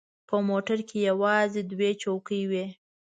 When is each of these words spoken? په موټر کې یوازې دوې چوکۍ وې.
په 0.29 0.35
موټر 0.47 0.79
کې 0.87 0.97
یوازې 1.09 1.61
دوې 1.71 1.91
چوکۍ 2.01 2.41
وې. 2.51 2.65